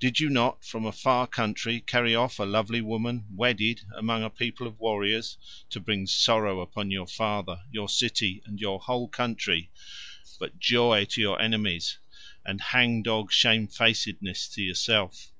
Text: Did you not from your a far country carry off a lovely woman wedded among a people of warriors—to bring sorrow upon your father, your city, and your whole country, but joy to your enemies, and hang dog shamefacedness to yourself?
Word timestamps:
Did 0.00 0.20
you 0.20 0.30
not 0.30 0.64
from 0.64 0.84
your 0.84 0.88
a 0.90 0.96
far 0.96 1.26
country 1.26 1.80
carry 1.80 2.14
off 2.14 2.38
a 2.38 2.44
lovely 2.46 2.80
woman 2.80 3.26
wedded 3.34 3.82
among 3.94 4.22
a 4.22 4.30
people 4.30 4.66
of 4.66 4.80
warriors—to 4.80 5.80
bring 5.80 6.06
sorrow 6.06 6.62
upon 6.62 6.90
your 6.90 7.06
father, 7.06 7.60
your 7.70 7.90
city, 7.90 8.40
and 8.46 8.58
your 8.58 8.80
whole 8.80 9.06
country, 9.06 9.70
but 10.38 10.58
joy 10.58 11.04
to 11.04 11.20
your 11.20 11.38
enemies, 11.42 11.98
and 12.42 12.62
hang 12.62 13.02
dog 13.02 13.30
shamefacedness 13.30 14.48
to 14.54 14.62
yourself? 14.62 15.30